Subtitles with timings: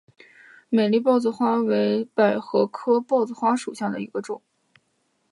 [0.69, 4.41] 美丽豹子花为百合科豹子花属下的一个种。